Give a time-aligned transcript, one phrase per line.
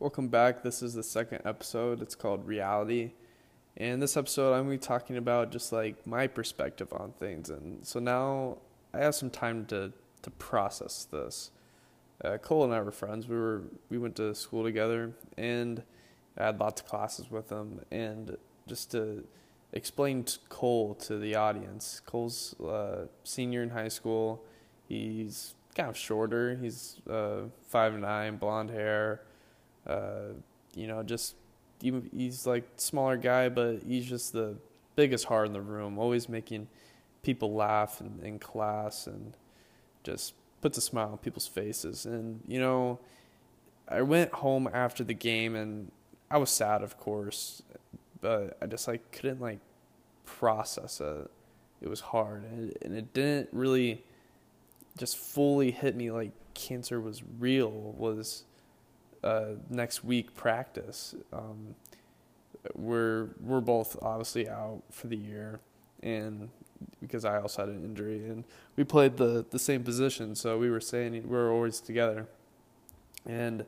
[0.00, 0.62] Welcome back.
[0.62, 2.00] This is the second episode.
[2.00, 3.12] It's called Reality.
[3.76, 7.50] And this episode, I'm going to be talking about just like my perspective on things.
[7.50, 8.56] And so now
[8.94, 9.92] I have some time to,
[10.22, 11.50] to process this.
[12.24, 13.28] Uh, Cole and I were friends.
[13.28, 15.82] We were we went to school together, and
[16.38, 17.82] I had lots of classes with him.
[17.90, 19.26] And just to
[19.74, 24.46] explain to Cole to the audience, Cole's uh, senior in high school.
[24.88, 26.56] He's kind of shorter.
[26.56, 29.24] He's uh, five nine, blonde hair
[29.86, 30.34] uh,
[30.74, 31.34] you know, just
[31.80, 34.56] he, he's like smaller guy, but he's just the
[34.96, 35.98] biggest heart in the room.
[35.98, 36.68] Always making
[37.22, 39.36] people laugh in, in class and
[40.02, 42.06] just puts a smile on people's faces.
[42.06, 42.98] And you know,
[43.88, 45.90] I went home after the game and
[46.30, 47.62] I was sad, of course,
[48.20, 49.58] but I just like couldn't like
[50.24, 51.30] process it.
[51.82, 54.04] It was hard, and it, and it didn't really
[54.98, 57.70] just fully hit me like cancer was real.
[57.70, 58.44] Was
[59.22, 61.14] uh, next week practice.
[61.32, 61.74] Um,
[62.74, 65.60] we're we're both obviously out for the year,
[66.02, 66.50] and
[67.00, 68.44] because I also had an injury, and
[68.76, 72.26] we played the the same position, so we were saying we were always together,
[73.26, 73.64] and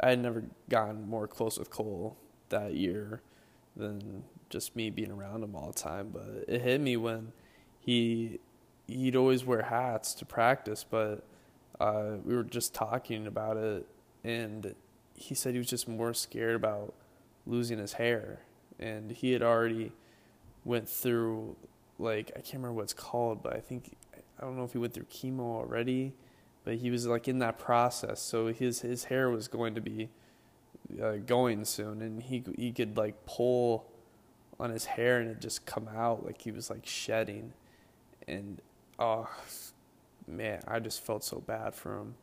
[0.00, 2.16] I had never gotten more close with Cole
[2.48, 3.22] that year
[3.76, 6.10] than just me being around him all the time.
[6.12, 7.32] But it hit me when
[7.80, 8.40] he
[8.86, 11.24] he'd always wear hats to practice, but
[11.80, 13.86] uh, we were just talking about it,
[14.24, 14.74] and
[15.16, 16.94] he said he was just more scared about
[17.46, 18.40] losing his hair,
[18.78, 19.92] and he had already
[20.64, 21.56] went through
[21.98, 24.78] like I can't remember what it's called, but I think I don't know if he
[24.78, 26.12] went through chemo already,
[26.64, 28.20] but he was like in that process.
[28.20, 30.10] So his his hair was going to be
[31.02, 33.90] uh, going soon, and he he could like pull
[34.58, 37.54] on his hair and it just come out like he was like shedding,
[38.28, 38.60] and
[38.98, 39.28] oh
[40.26, 42.14] man, I just felt so bad for him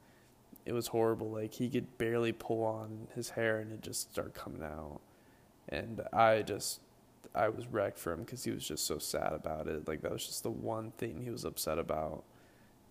[0.66, 1.32] it was horrible.
[1.32, 5.02] Like he could barely pull on his hair and it just started coming out.
[5.70, 6.80] And I just,
[7.36, 9.88] I was wrecked for him because he was just so sad about it.
[9.88, 12.24] Like that was just the one thing he was upset about.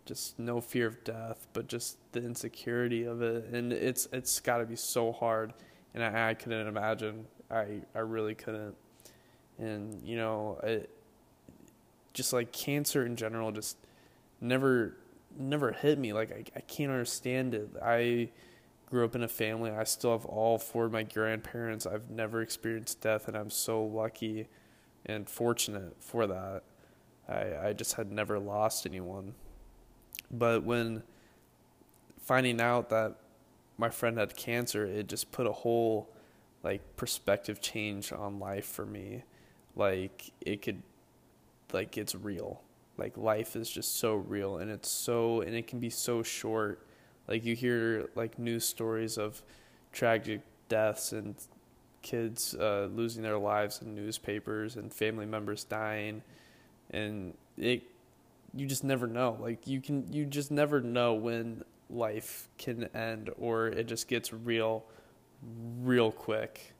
[0.04, 3.44] Just no fear of death, but just the insecurity of it.
[3.52, 5.52] And it's it's got to be so hard.
[5.94, 7.26] And I, I couldn't imagine.
[7.50, 8.74] I I really couldn't.
[9.58, 10.90] And you know, it,
[12.14, 13.76] just like cancer in general, just
[14.40, 14.96] never
[15.38, 16.12] never hit me.
[16.12, 17.70] Like I, I can't understand it.
[17.82, 18.30] I
[18.86, 19.70] grew up in a family.
[19.70, 21.86] I still have all four of my grandparents.
[21.86, 24.48] I've never experienced death, and I'm so lucky
[25.06, 26.62] and fortunate for that.
[27.28, 29.34] I I just had never lost anyone.
[30.30, 31.02] But when
[32.20, 33.16] finding out that
[33.78, 36.08] my friend had cancer, it just put a whole
[36.62, 39.24] like perspective change on life for me.
[39.74, 40.82] Like it could
[41.72, 42.62] like it's real
[42.98, 46.86] like life is just so real and it's so and it can be so short.
[47.28, 49.42] Like you hear like news stories of
[49.92, 51.34] tragic deaths and
[52.02, 56.22] kids uh, losing their lives in newspapers and family members dying
[56.90, 57.82] and it
[58.54, 59.38] you just never know.
[59.40, 64.32] Like you can you just never know when life can end or it just gets
[64.32, 64.84] real
[65.80, 66.74] real quick.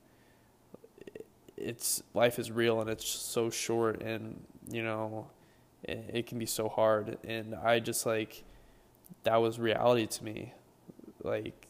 [1.57, 5.27] It's life is real and it's so short and you know
[5.83, 7.17] it can be so hard.
[7.23, 8.43] And i just like
[9.23, 10.53] that was reality to me.
[11.21, 11.67] Like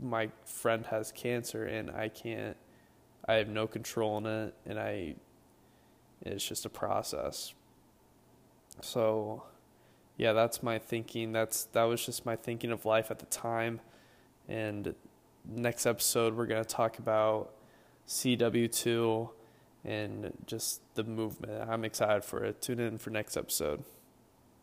[0.00, 2.56] my friend has cancer and i can't
[3.26, 4.54] i have no control in it.
[4.66, 5.14] And i
[6.22, 7.54] it's just a process.
[8.80, 9.44] So
[10.16, 11.32] yeah that's my thinking.
[11.32, 13.80] That's that was just my thinking of life at the time.
[14.48, 14.94] And
[15.48, 17.52] next episode we're going to talk about
[18.08, 19.28] cw2
[19.86, 21.68] and just the movement.
[21.70, 22.60] I'm excited for it.
[22.60, 23.84] Tune in for next episode.